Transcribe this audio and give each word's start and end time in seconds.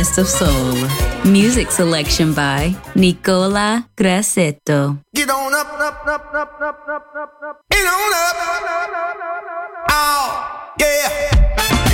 Best 0.00 0.16
of 0.16 0.26
soul. 0.26 0.72
Music 1.30 1.70
selection 1.70 2.32
by 2.32 2.74
Nicola 2.94 3.86
Grassetto. 3.98 4.98
Get 5.14 5.28
on 5.28 5.52
up, 5.52 5.66
up, 5.74 6.06
up, 6.06 6.34
up, 6.34 6.60
up, 6.62 6.88
up, 6.88 7.12
up, 7.16 7.42
up. 7.44 7.60
Get 7.70 7.84
on 7.84 8.12
up. 8.14 8.36
Oh, 9.90 10.72
yeah. 10.80 11.89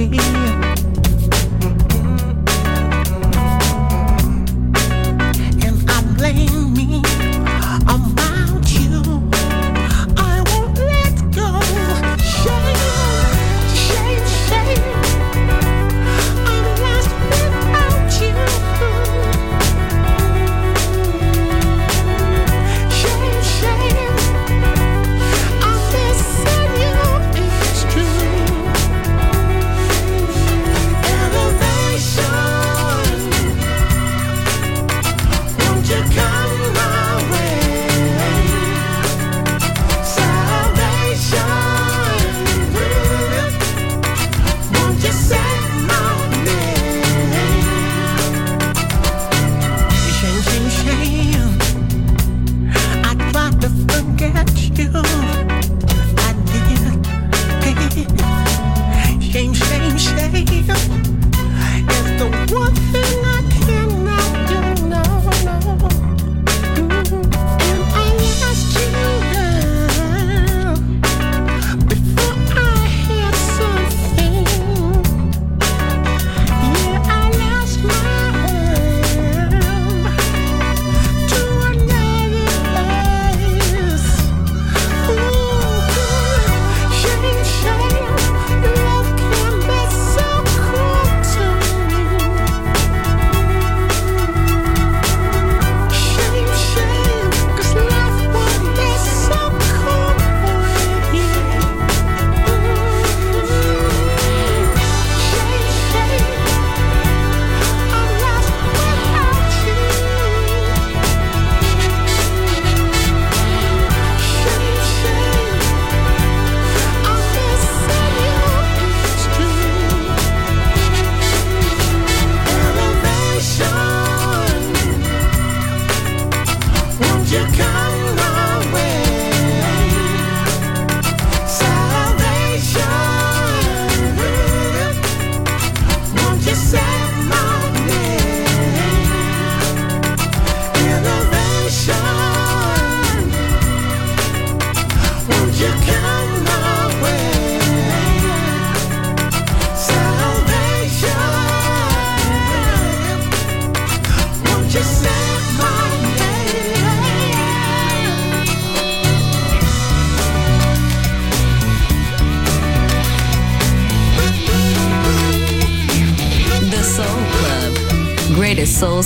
You. 0.00 0.69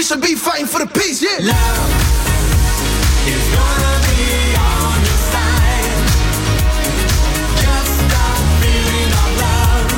We 0.00 0.04
should 0.04 0.22
be 0.22 0.34
fighting 0.34 0.64
for 0.64 0.78
the 0.80 0.86
peace, 0.86 1.20
yeah. 1.20 1.44
Love 1.44 1.92
is 3.28 3.44
gonna 3.52 3.94
be 4.08 4.56
on 4.56 4.96
your 5.04 5.20
side. 5.28 5.92
Just 7.60 8.00
feeling 8.64 9.12
of 9.12 9.30
love 9.44 9.92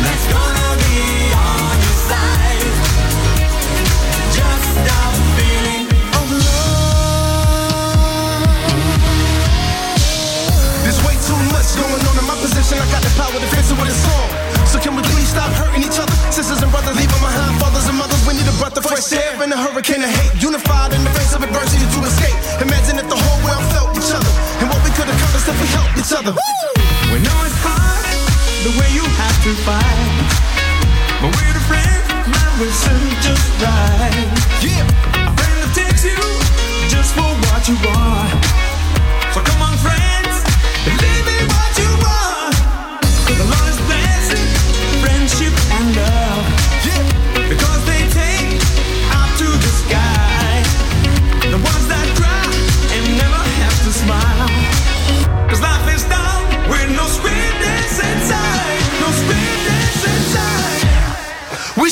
that's 0.00 0.26
gonna 0.32 0.80
be 0.80 0.96
on 1.36 1.76
your 1.76 1.98
side. 2.08 2.72
Just 4.32 4.80
feeling 5.36 5.84
of 6.16 6.24
love. 6.32 6.88
There's 10.88 11.00
way 11.04 11.20
too 11.20 11.36
much 11.52 11.68
going 11.76 12.00
on 12.00 12.16
in 12.16 12.24
my 12.24 12.36
position. 12.40 12.80
I 12.80 12.88
got 12.88 13.04
the 13.04 13.12
power 13.12 13.36
to 13.36 13.48
fix 13.52 13.68
it. 13.68 13.76
So 14.72 14.80
can 14.80 14.96
we 14.96 15.02
please 15.04 15.28
stop 15.28 15.52
hurting 15.52 15.84
each 15.84 16.00
other? 16.00 16.16
Sisters 16.32 16.62
and 16.62 16.72
brothers 16.72 16.96
leaving 16.96 17.20
behind 17.20 17.60
fathers 17.60 17.86
and 17.88 17.98
mothers. 17.98 18.13
We 18.24 18.32
need 18.32 18.48
a 18.48 18.56
breath 18.56 18.76
of 18.80 18.84
fresh 18.88 19.12
air 19.12 19.36
in 19.44 19.52
a 19.52 19.56
hurricane 19.56 20.00
of 20.00 20.08
hate. 20.08 20.40
Unified 20.40 20.92
in 20.96 21.04
the 21.04 21.12
face 21.12 21.34
of 21.36 21.44
adversity 21.44 21.84
to 21.84 22.00
escape. 22.08 22.36
Imagine 22.64 22.96
if 22.96 23.08
the 23.08 23.20
whole 23.20 23.40
world 23.44 23.64
felt 23.68 23.92
each 24.00 24.08
other 24.08 24.32
and 24.64 24.66
what 24.72 24.80
we 24.80 24.88
could 24.96 25.04
accomplish 25.04 25.44
if 25.44 25.56
we 25.60 25.68
helped 25.76 25.96
each 26.00 26.12
other. 26.16 26.32
We 27.12 27.20
know 27.20 27.36
it's 27.44 27.60
hard 27.60 28.04
the 28.64 28.72
way 28.80 28.88
you 28.96 29.04
have 29.04 29.36
to 29.44 29.52
fight, 29.68 30.08
but 31.20 31.36
we're 31.36 31.52
the 31.52 31.64
friends 31.68 32.08
that 32.32 32.50
will 32.56 32.72
serve 32.72 33.12
just 33.20 33.44
right. 33.60 34.16
Yeah. 34.64 35.28
A 35.28 35.32
friend 35.36 35.56
that 35.60 35.72
takes 35.76 36.08
you 36.08 36.16
just 36.88 37.12
for 37.12 37.28
what 37.28 37.62
you 37.68 37.76
are. 37.76 38.28
So 39.36 39.44
come 39.44 39.60
on, 39.68 39.76
friends, 39.84 40.23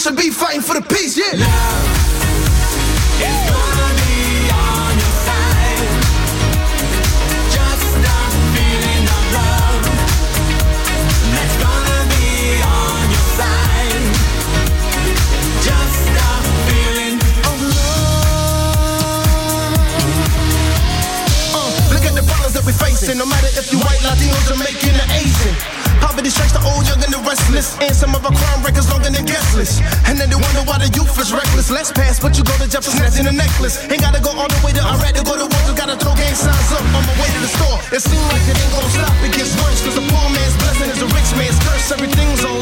should 0.03 0.17
be 0.17 0.31
fighting 0.31 0.61
for 0.61 0.75
the 0.75 0.83
peace, 0.83 1.17
yeah. 1.17 1.31
It's 1.31 1.43
gonna 3.47 3.91
be 4.03 4.51
on 4.51 4.99
your 4.99 5.15
side. 5.23 5.87
Just 7.55 7.87
feeling 8.51 9.07
love. 9.31 9.87
That's 11.31 11.57
gonna 11.63 12.03
be 12.19 12.27
on 12.67 13.05
your 13.15 13.27
side. 13.39 14.03
Just 15.63 16.03
feeling 16.67 17.23
of 17.47 17.59
Uh, 21.55 21.71
look 21.95 22.03
at 22.03 22.15
the 22.19 22.25
problems 22.27 22.55
that 22.55 22.65
we're 22.67 22.73
facing. 22.73 23.19
No 23.19 23.27
matter 23.27 23.47
if 23.55 23.71
you 23.71 23.79
white, 23.79 24.03
Latino, 24.03 24.35
Jamaican, 24.51 24.99
or 24.99 25.07
Asian. 25.15 25.82
Strikes 26.31 26.55
the 26.55 26.63
old, 26.63 26.87
young, 26.87 27.03
and 27.03 27.13
the 27.13 27.19
restless. 27.27 27.75
And 27.83 27.91
some 27.91 28.15
of 28.15 28.23
our 28.25 28.31
crime 28.31 28.63
records 28.63 28.89
longer 28.89 29.11
than 29.11 29.27
guest 29.27 29.53
list. 29.59 29.83
And 30.07 30.17
then 30.17 30.31
they 30.31 30.39
wonder 30.39 30.63
why 30.65 30.79
the 30.79 30.89
youth 30.95 31.13
is 31.19 31.35
reckless. 31.35 31.69
Let's 31.69 31.91
pass, 31.91 32.23
but 32.23 32.39
you 32.39 32.45
go 32.47 32.55
to 32.57 32.71
Jeff 32.71 32.87
for 32.87 32.95
snatching 32.95 33.27
a 33.27 33.35
necklace. 33.35 33.77
Ain't 33.91 34.01
gotta 34.01 34.23
go 34.23 34.31
all 34.31 34.47
the 34.47 34.61
way 34.65 34.73
to 34.73 34.81
Iraq 34.81 35.13
to 35.19 35.25
go 35.27 35.35
to 35.35 35.45
war. 35.45 35.63
Just 35.67 35.77
gotta 35.77 35.99
throw 35.99 36.15
gang 36.15 36.33
signs 36.33 36.71
up 36.73 36.87
on 36.95 37.03
my 37.05 37.15
way 37.19 37.27
to 37.27 37.41
the 37.43 37.51
store. 37.51 37.79
It 37.91 38.01
seems 38.07 38.23
like 38.33 38.45
it 38.49 38.55
ain't 38.55 38.73
gonna 38.73 38.97
stop. 38.97 39.13
It 39.21 39.35
gets 39.35 39.53
worse, 39.61 39.83
cause 39.83 39.97
the 39.99 40.07
poor 40.09 40.27
man's 40.31 40.57
blessing 40.63 40.89
is 40.95 41.01
a 41.03 41.09
rich 41.11 41.31
man's 41.35 41.59
curse. 41.59 41.91
Everything's 41.91 42.45
all 42.47 42.62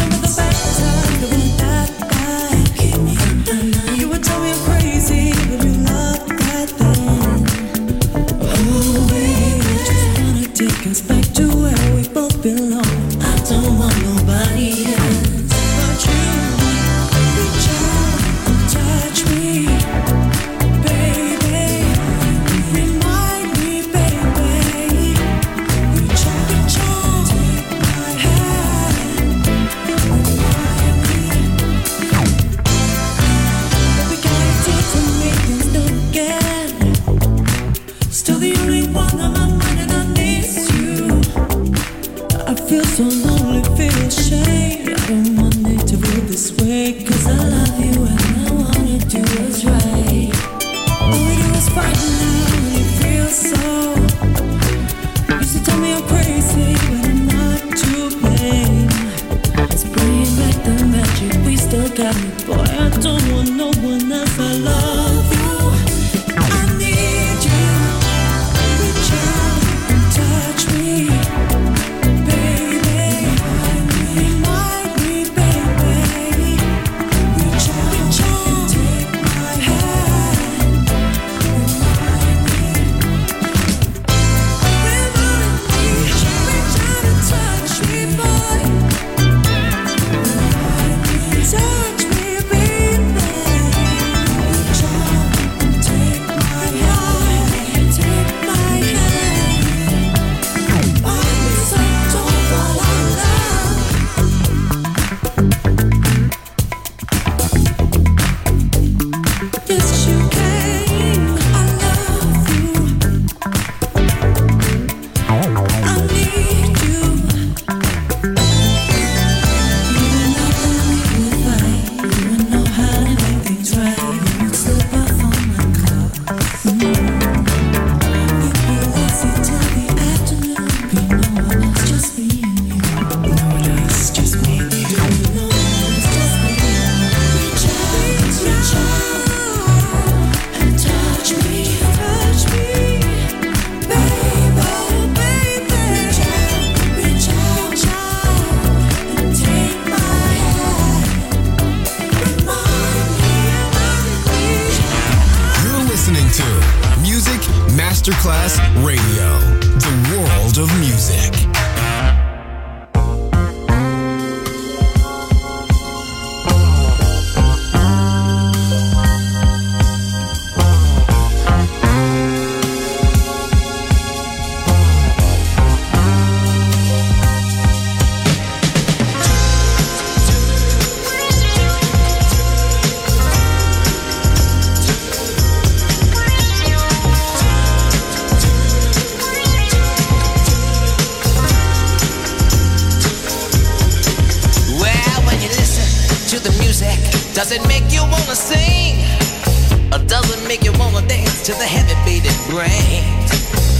brain. 202.51 202.99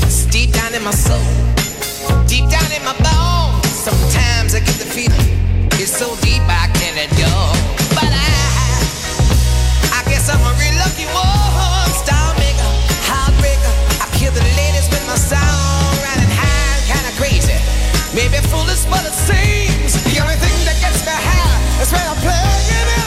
It's 0.07 0.23
deep 0.31 0.53
down 0.53 0.73
in 0.73 0.81
my 0.81 0.95
soul, 0.95 1.19
deep 2.25 2.47
down 2.47 2.71
in 2.71 2.83
my 2.87 2.95
bones. 3.03 3.67
Sometimes 3.67 4.55
I 4.55 4.59
get 4.63 4.79
the 4.79 4.87
feeling 4.87 5.27
it's 5.75 5.91
so 5.91 6.15
deep 6.23 6.39
I 6.47 6.71
can't 6.79 6.95
ignore. 6.95 7.51
But 7.91 8.07
I, 8.07 8.31
I 9.91 10.01
guess 10.07 10.31
I'm 10.31 10.39
a 10.39 10.53
real 10.55 10.77
lucky 10.79 11.03
one. 11.11 11.91
Star 11.99 12.31
maker, 12.39 12.71
heartbreaker. 13.11 13.73
I 13.99 14.07
kill 14.15 14.31
the 14.31 14.45
ladies 14.55 14.87
with 14.87 15.03
my 15.03 15.19
song, 15.19 15.91
riding 16.07 16.31
high, 16.31 16.79
kinda 16.87 17.11
crazy. 17.19 17.59
Maybe 18.15 18.39
foolish, 18.47 18.87
but 18.87 19.03
it 19.03 19.15
seems 19.27 19.99
the 19.99 20.23
only 20.23 20.39
thing 20.39 20.55
that 20.63 20.79
gets 20.79 21.03
me 21.03 21.11
high 21.11 21.83
is 21.83 21.91
when 21.91 22.07
I'm 22.07 22.15
playing 22.23 22.87
it. 22.87 23.00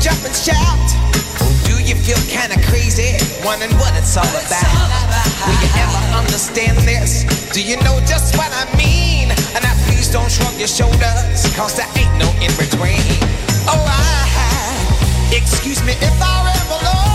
jump 0.00 0.22
and 0.24 0.34
shout? 0.34 0.78
Do 1.66 1.74
you 1.82 1.94
feel 1.94 2.18
kinda 2.30 2.56
crazy? 2.70 3.18
Wondering 3.44 3.74
what 3.78 3.94
it's 3.96 4.16
all 4.16 4.24
about? 4.24 5.18
Will 5.46 5.58
you 5.58 5.70
ever 5.74 6.02
understand 6.16 6.78
this? 6.86 7.24
Do 7.52 7.60
you 7.62 7.76
know 7.82 7.98
just 8.06 8.36
what 8.36 8.50
I 8.52 8.64
mean? 8.76 9.30
And 9.54 9.62
now 9.62 9.74
please 9.86 10.08
don't 10.08 10.30
shrug 10.30 10.54
your 10.58 10.68
shoulders, 10.68 11.46
cause 11.56 11.74
there 11.74 11.90
ain't 11.96 12.14
no 12.16 12.28
in 12.40 12.52
between. 12.56 13.02
Oh, 13.66 13.84
I, 13.86 15.36
excuse 15.36 15.82
me 15.82 15.92
if 15.92 16.22
I 16.22 16.34
ramble 16.46 16.88
on. 16.88 17.07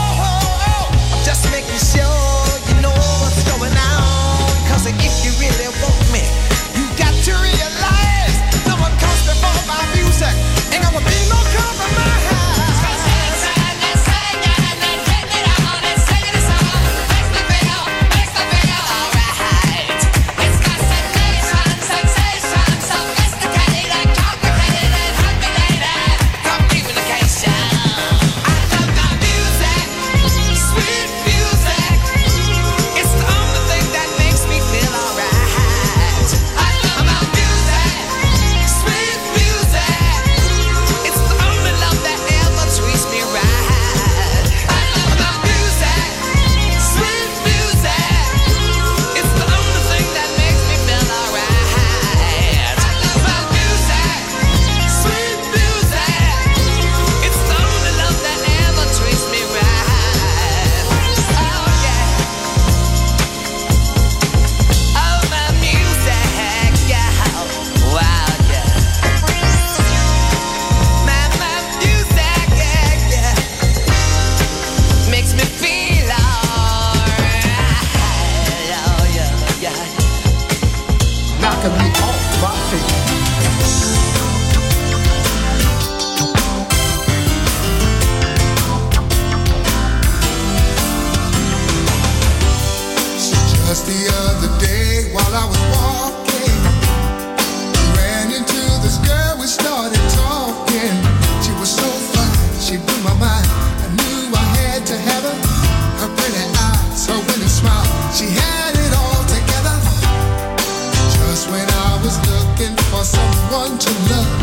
one 113.54 113.78
to 113.78 113.90
love. 114.10 114.43